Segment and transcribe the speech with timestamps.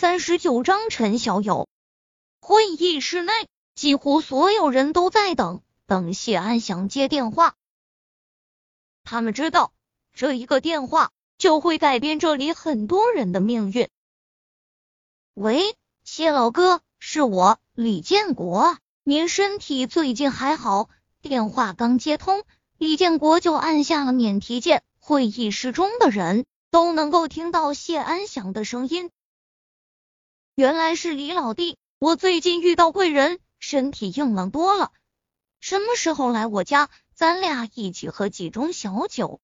[0.00, 1.66] 三十九章陈小友。
[2.40, 3.32] 会议室内，
[3.74, 7.56] 几乎所有人都在等，等谢安祥接电话。
[9.02, 9.72] 他们知道，
[10.12, 13.88] 这一个电话就会改变这里很多人的命运。
[15.34, 15.74] 喂，
[16.04, 18.78] 谢老哥，是我，李建国。
[19.02, 20.88] 您身体最近还好？
[21.22, 22.44] 电话刚接通，
[22.76, 24.84] 李建国就按下了免提键。
[25.00, 29.10] 会议室中的人都能够听到谢安祥的声音。
[30.58, 34.90] 原来是李老弟，我最近遇到贵人，身体硬朗多了。
[35.60, 39.40] 什么时候来我家，咱俩一起喝几盅小酒？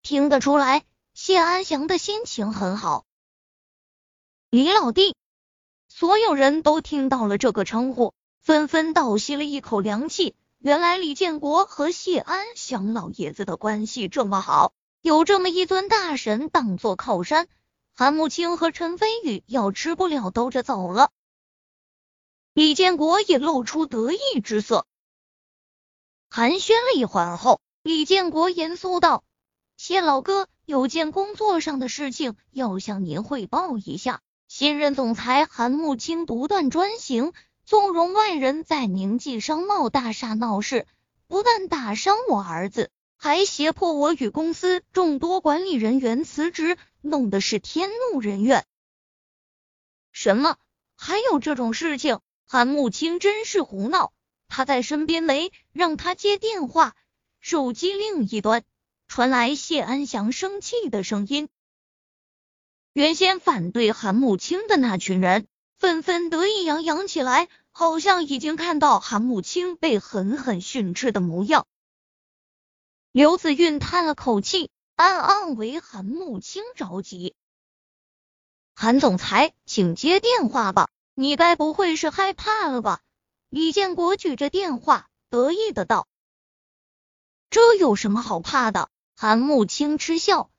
[0.00, 3.04] 听得出来，谢安祥的心情很好。
[4.48, 5.14] 李老弟，
[5.90, 10.34] 所有人都听到了这个称呼，纷纷倒吸了一口凉气。
[10.56, 17.46] 原来李建国和谢安祥老爷子的关系这么好，有这么一尊大神当做靠山，
[17.96, 21.10] 韩慕清和陈飞宇要吃不了兜着走了。
[22.52, 24.86] 李建国也露出得意之色。
[26.28, 29.22] 寒暄了一会儿后，李建国严肃道
[29.78, 34.20] ：“谢老哥，有件工作上的事情要向您汇报一下。
[34.48, 37.32] 新任总裁韩慕清独断专行。”
[37.66, 40.86] 纵容外人在宁记商贸大厦闹事，
[41.28, 48.66] 不但打伤我儿子，还胁迫我与公司众多管理人员辞职，弄得是天怒人怨。
[50.10, 50.56] 什么？
[50.96, 52.20] 还有这种事情？
[52.46, 54.12] 韩慕清真是胡闹！
[54.48, 55.52] 他在身边没？
[55.72, 56.96] 让他接电话。
[57.40, 58.64] 手机另一端
[59.06, 61.48] 传来谢安祥生气的声音。
[62.92, 65.46] 原先反对韩慕清的那群人。
[65.76, 71.66] 纷纷得意洋洋起来，好像已经看到韩慕清被狠狠训斥的模样。
[73.12, 77.34] 刘子韵叹了口气，暗暗为韩慕清着急。
[78.74, 83.00] 韩总裁，请接电话吧，你该不会是害怕了吧？
[83.48, 86.06] 李建国举着电话，得意的道
[87.50, 90.50] ：“这有什么好怕的？”韩慕清嗤笑，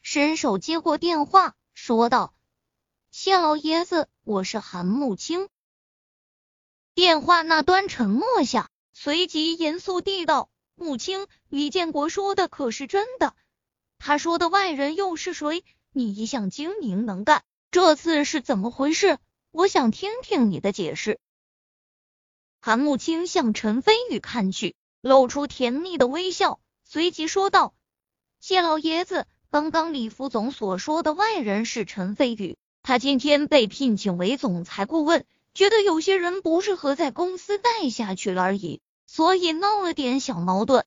[0.00, 2.34] 伸手接过电话，说道。
[3.10, 5.48] 谢老爷子，我是韩慕清。
[6.94, 13.34] 电话那端沉默下，随即严肃地道：“慕清，李建国说的可是真的？
[14.08, 15.62] 他说的外人又是谁？
[15.92, 19.18] 你一向精明能干，这次是怎么回事？
[19.50, 21.18] 我想听听你的解释。”
[22.58, 27.74] 韩慕清向陈飞宇看去，露出甜蜜的微笑，随即说道
[28.40, 40.86] ：“谢老爷子，刚刚李副总所说的外人是陈飞宇。”他今天被聘请为总裁顾问，觉得有些人不适合在公司待下去了而已，所以闹了点小矛盾。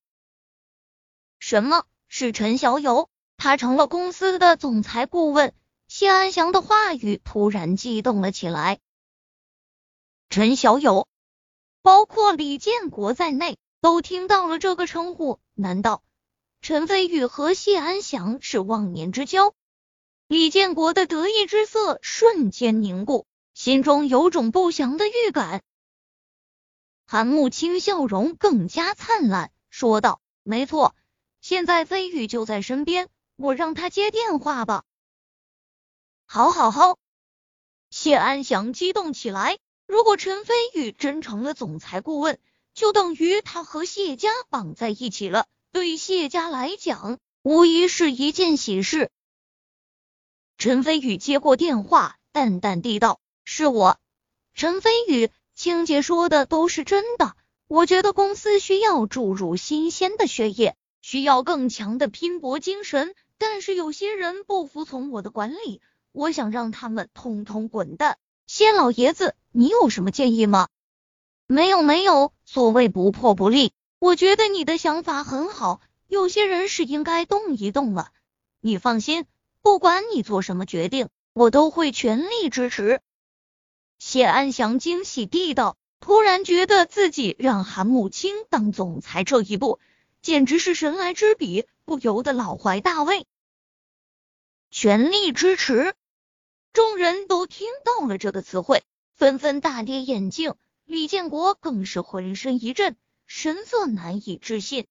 [1.37, 3.09] 什么是陈小友？
[3.43, 5.51] 他成了公司的总裁顾问？
[5.87, 8.77] 谢安祥的话语突然激动了起来。
[10.29, 11.07] 陈小友，
[11.81, 15.39] 包括李建国在内，都听到了这个称呼。
[15.55, 16.03] 难道
[16.61, 19.55] 陈飞宇和谢安祥是忘年之交？
[20.27, 23.25] 李建国的得意之色瞬间凝固，
[23.55, 25.63] 心中有种不祥的预感。
[27.07, 30.93] 韩慕清笑容更加灿烂，说道：“没错，
[31.41, 33.09] 现在飞宇就在身边，
[33.41, 34.83] 我让他接电话吧。”
[36.25, 36.97] 好，好，好！
[37.89, 39.57] 谢安祥激动起来。
[39.85, 42.39] 如果陈飞宇真成了总裁顾问，
[42.73, 49.09] 就等于他和谢家绑在一起了，对谢家来讲，无疑是一件喜事。
[50.57, 53.99] 陈飞宇接过电话，淡淡地道：“是我，
[54.53, 57.35] 陈飞宇，青姐说的都是真的。
[57.67, 63.13] 我觉得公司需要注入新鲜的血液，需要更强的拼搏精神。
[63.41, 65.81] 但是有些人不服从我的管理，
[66.11, 68.19] 我想让他们通通滚蛋。
[68.45, 70.67] 谢老爷子，你有什么建议吗？
[71.47, 72.33] 没有，没有。
[72.45, 75.81] 所谓不破不立，我觉得你的想法很好。
[76.07, 78.11] 有些人是应该动一动了。
[78.59, 79.25] 你放心。”
[79.63, 83.01] 不管你做什么决定，我都会全力支持。
[83.97, 89.79] 谢安祥惊喜地道，突然觉得自己让韩慕清当总裁这一步，
[90.21, 93.25] 简直是神来之笔，不由得老怀大慰。
[94.81, 95.93] 全力支持，
[96.73, 98.81] 众人都听到了这个词汇，
[99.15, 100.55] 纷纷大跌眼镜。
[100.85, 102.95] 李建国更是浑身一震，
[103.27, 104.87] 神色难以置信。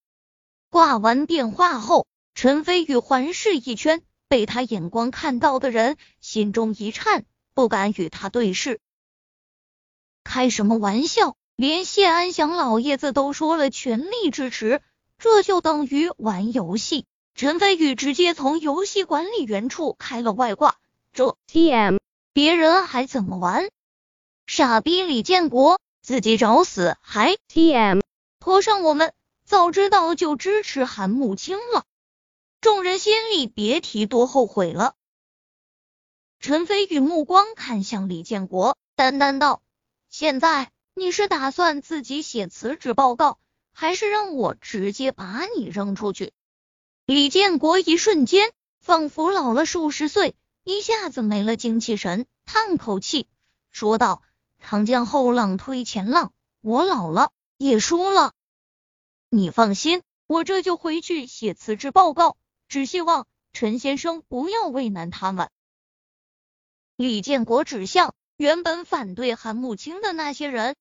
[0.69, 4.01] 挂完电话后，陈飞宇环视一圈。
[4.29, 8.79] 被他眼光看到的人心中一颤，不敢与他对视。
[10.23, 11.37] 开什么玩笑？
[11.57, 14.83] 连谢安祥老爷子都说了全力支持，
[15.19, 17.07] 这就等于玩游戏。
[17.41, 20.77] 陈飞宇直接从游戏管理员处开了外挂，
[21.15, 21.97] 这 T M。
[22.35, 23.71] 别人还怎么玩？
[24.47, 28.03] 傻逼李建国，自己找死还 TM
[28.41, 31.87] 拖上我们，早知道就支持韩慕清了。
[32.61, 34.93] 众人心里别提多后悔了。
[36.41, 39.63] 陈飞宇目光看向李建国，淡淡道
[40.13, 43.39] ：“现在你是打算自己写辞职报告，
[43.73, 46.35] 还是让我直接把你扔出去？”
[47.11, 53.27] 李建国一瞬间仿佛老了数十岁，一下子没了精气神，叹口气
[53.73, 54.23] 说道
[54.63, 58.33] ：“长江后浪推前浪，我老了也输了。
[59.29, 62.37] 你放心，我这就回去写辞职报告，
[62.69, 65.51] 只希望陈先生不要为难他们。”
[66.95, 70.77] 李建国指向原本反对韩慕清的那些人，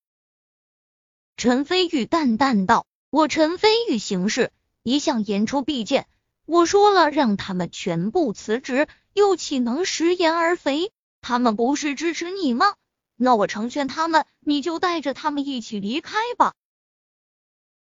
[1.38, 4.52] 陈飞宇淡淡道：“我陈飞宇行事
[4.84, 6.08] 一向言出必践，
[6.50, 10.92] 我说了让他们全部辞职，又岂能食言而肥？
[11.22, 12.74] 他们不是支持你吗？
[13.16, 16.56] 那我成全他们，你就带着他们一起离开吧。”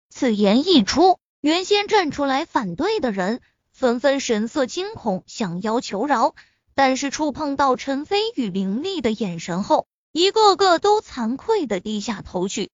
[0.09, 3.41] 此言一出，原先站出来反对的人
[3.73, 6.33] 纷纷神色惊恐，想要求饶。
[6.73, 12.71] 但是触碰到陈飞宇凌厉的眼神后，一个个都惭愧的低下头去。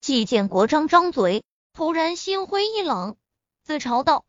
[0.00, 3.16] 季建国张张嘴，突然心灰意冷，
[3.62, 4.24] 自嘲道：“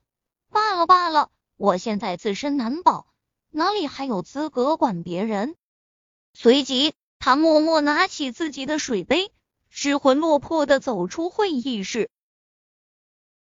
[0.52, 3.08] 罢了罢了，我现在自身难保，
[3.50, 5.56] 哪里还有资格管别人？”
[6.34, 9.32] 随即，他默默拿起自己的水杯，
[9.70, 12.12] 失魂落魄的走出会议室。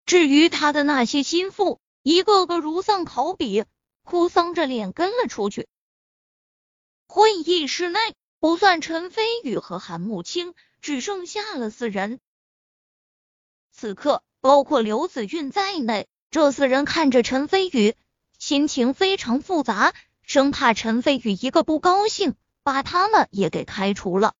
[0.05, 3.67] 至于他的那些心腹，一个个如丧考妣。
[4.06, 5.67] 哭丧着脸跟了出去。
[7.06, 7.99] 会议室内
[8.39, 12.21] 不算陈飞宇和韩慕清，只剩下了四人。
[13.73, 17.94] 此刻，包括刘子韵在内，这四人看着陈飞宇，
[18.40, 19.94] 心情非常复杂，
[20.25, 22.34] 生怕陈飞宇一个不高兴，
[22.64, 24.34] 把他们也给开除了。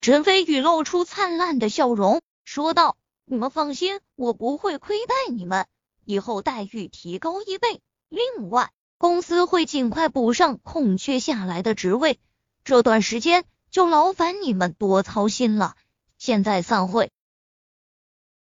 [0.00, 2.96] 陈飞宇露出灿烂的笑容，说道
[3.26, 5.66] ：“你们放心，我不会亏待你们，
[6.04, 12.20] 以后待遇提高一倍。”另外，公司会尽快补上空缺下来的职位，
[12.62, 15.74] 这段时间就劳烦你们多操心了。
[16.16, 17.10] 现在散会。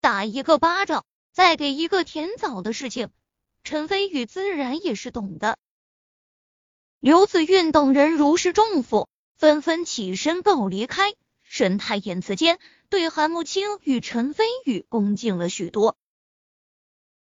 [0.01, 3.11] 打一个巴掌，再给一个甜枣的事情，
[3.65, 5.59] 陈飞宇自然也是懂的。
[7.01, 12.59] 刘子韵等人如释重负，纷纷起身告离开，神态言辞间
[12.89, 15.97] 对韩慕清与陈飞宇恭敬了许多。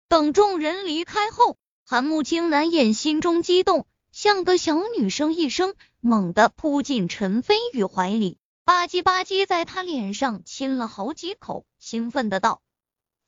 [0.08, 1.56] 等众人离开后。
[1.82, 12.62] 韩慕清难掩心中激动，像个小女生一声，猛地扑进陈飞宇怀里，吧唧吧唧在他脸上亲了好几口，兴奋的道：“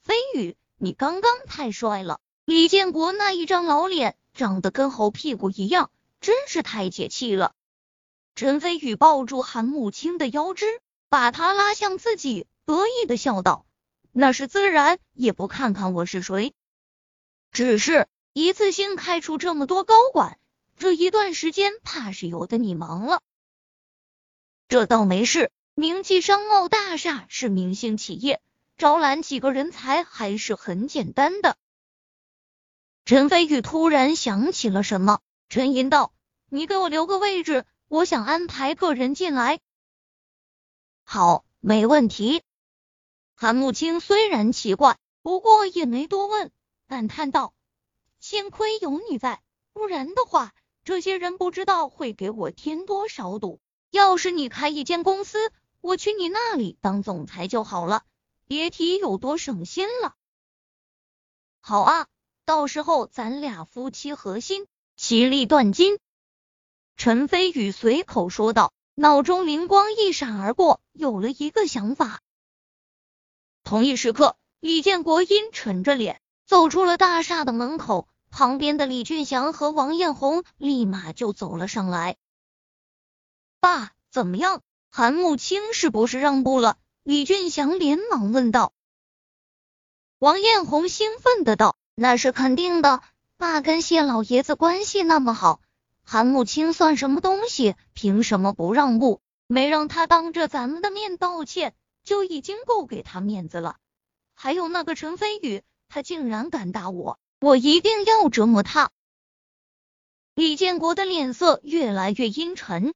[0.05, 2.19] 飞宇，你刚刚太帅了！
[2.45, 7.55] 李建国那一张老脸长得跟猴屁股一样，真是太解气了。”
[8.35, 10.67] 陈飞宇抱住韩慕清的腰肢，
[11.09, 13.65] 把他拉向自己，得意的笑道
[14.11, 16.53] ：“那是自然，也不看看我是谁，
[17.53, 20.39] 只是。”一次性开除这么多高管，
[20.79, 23.21] 这一段时间怕是有的你忙了。
[24.69, 28.41] 这倒没事，名记商贸大厦是明星企业，
[28.83, 31.57] 招揽几个人才还是很简单的。
[33.05, 36.13] 陈飞宇突然想起了什么，沉吟道
[36.51, 39.61] ：“你给我留个位置，我想安排个人进来。”
[41.07, 42.43] 好，没问题。
[43.37, 46.51] 韩慕清虽然奇怪，不过也没多问，
[46.89, 47.55] 感叹道。
[48.19, 49.43] 幸亏有你在，
[49.73, 50.53] 不然的话，
[50.83, 53.61] 这些人不知道会给我添多少堵。
[53.93, 58.03] 要是你开一间公司，我去你那里当总裁就好了，
[58.53, 60.15] 别提有多省心了。
[61.63, 62.07] 好啊，
[62.45, 65.99] 到时候咱俩夫妻合心，其利断金。
[66.99, 72.21] 陈飞宇随口说道，脑中灵光一闪而过，有了一个想法。
[73.65, 78.07] 同一时刻，李建国阴沉着脸走出了大厦的门口。
[78.29, 82.19] 旁边的李俊祥和王艳红立马就走了上来。
[83.61, 84.61] 爸，怎么样？
[84.91, 86.77] 韩慕清是不是让步了？
[87.05, 88.73] 李俊祥连忙问道。
[90.21, 93.03] 王艳红兴奋的道：“那是肯定的，
[93.37, 95.61] 爸跟谢老爷子关系那么好，
[96.05, 97.75] 韩慕清算什么东西？
[97.93, 99.21] 凭什么不让步？
[99.49, 103.79] 没让他当着咱们的面道歉，就已经够给他面子了。
[104.35, 108.93] 还有那个陈飞宇，他竟然敢打我！”我一定要折磨他！
[110.37, 112.95] 李建国的脸色越来越阴沉。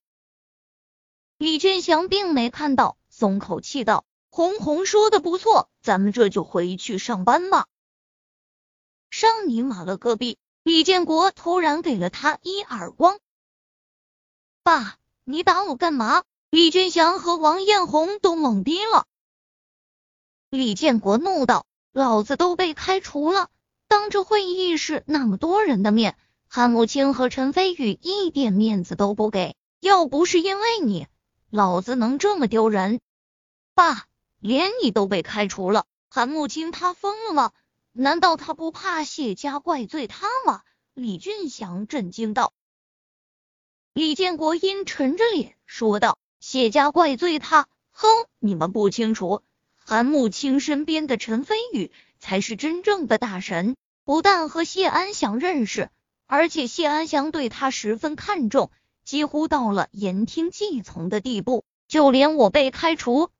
[1.38, 7.66] 李俊祥并没看到，松口气道：“红红说的不错，咱们这就回去上班吧。”
[9.08, 10.36] 上你妈了个逼！
[10.62, 13.18] 李建国突然给了他一耳光。
[14.62, 16.24] 爸，你打我干嘛？
[16.50, 19.06] 李俊祥和王艳红都懵逼了。
[20.50, 23.48] 李建国怒道：“老子都被开除了，
[23.88, 26.18] 当着会议室那么多人的面，
[26.48, 29.56] 韩慕清和陈飞宇一点面子都不给。
[29.80, 31.06] 要不是因为你，
[31.48, 33.00] 老子能这么丢人？
[33.76, 34.06] 爸，
[34.40, 37.52] 连你都被开除了，韩慕清他疯了吗？
[37.92, 40.62] 难道他不怕谢家怪罪他吗？”
[40.94, 42.54] 李俊祥震惊道。
[43.92, 47.68] 李建国阴沉着脸说道：“谢家怪罪他？
[47.90, 49.42] 哼，你们不清楚，
[49.74, 55.90] 韩慕清身边的陈飞宇才是真正的大神，不但和谢安祥认识，
[56.24, 58.70] 而且谢安祥对他十分看重，
[59.04, 61.66] 几乎到了言听计从的地步。
[61.88, 63.30] 就连我被开除，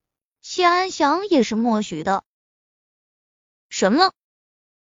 [0.49, 2.23] 谢安祥也是默许的。”
[3.69, 4.13] 什么？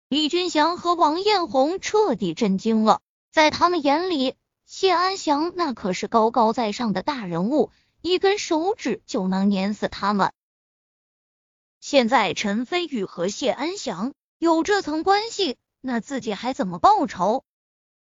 [0.09, 3.01] 李军祥和王艳红彻底震惊了，
[3.33, 4.35] 在他们眼里。
[4.67, 10.35] 谢安祥那可是高高在上的大人物，一根手指就能碾死他们。
[11.81, 17.43] 现在陈飞宇和谢安祥有这层关系，那自己还怎么报仇？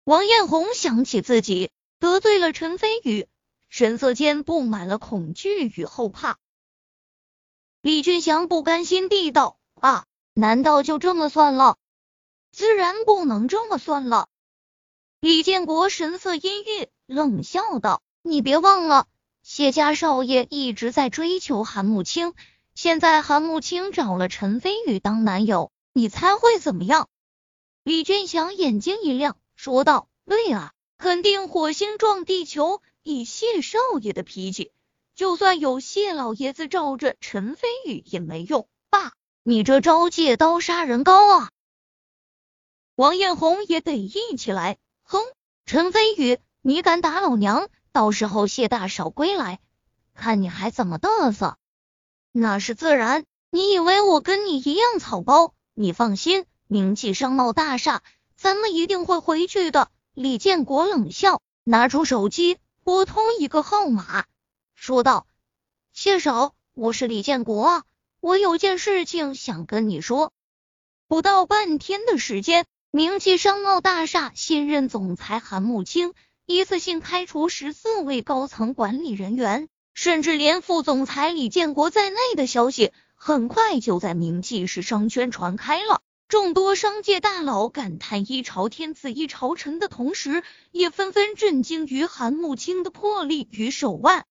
[0.04, 3.28] 王艳红想起自己得罪了陈飞宇，
[3.70, 6.38] 神色间布满了恐惧与后怕。
[7.82, 11.78] 李俊祥不甘心地道：“啊，难道就这么算了？
[12.52, 14.28] 自然不能这么算了。”
[15.22, 19.08] 李建国神色阴郁，冷笑道：“你别忘了，
[19.44, 22.34] 谢家少爷一直在追求韩慕清，
[22.76, 27.08] 现在韩慕清找了陈飞宇当男友，你猜会怎么样？”
[27.84, 32.82] 李俊祥眼睛一亮，说道：“对啊，肯定火星撞地球。
[33.04, 34.72] 以谢少爷的脾气，
[35.20, 38.70] 就算有谢老爷子罩着陈飞宇也没用。
[38.90, 39.12] 爸，
[39.44, 41.50] 你这招借刀杀人高啊！”
[42.96, 44.78] 王艳红也得意起来。
[45.04, 45.20] 哼，
[45.66, 47.68] 陈飞宇，你敢打老娘？
[47.92, 49.60] 到时候谢大少归来，
[50.14, 51.58] 看你还怎么嘚瑟！
[52.32, 53.26] 那是自然。
[53.52, 55.54] 你以为我跟你一样草包？
[55.74, 58.04] 你放心，名记商贸大厦，
[58.38, 59.92] 咱们一定会回去的。
[60.14, 64.24] 李建国冷笑，拿出手机拨通一个号码，
[64.82, 65.28] 说道
[65.92, 67.84] ：“谢少，我是李建国啊，
[68.22, 70.32] 我有件事情想跟你说。”
[71.06, 72.66] 不到半天的时间。
[72.90, 76.14] 名记商贸大厦新任总裁韩慕清
[76.48, 86.02] 一次性开除十四位高层管理人员，甚至连副总裁李建国在内的消息，很快就在名记市商圈传开了。
[86.30, 94.26] 众多商界大佬感叹一朝天子一朝臣的同时，也纷纷震惊于韩慕清的魄力与手腕。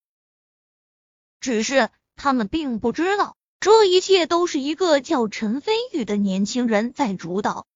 [1.40, 7.66] 只是他们并不知道，这一切都是一个叫陈飞宇的年轻人在主导。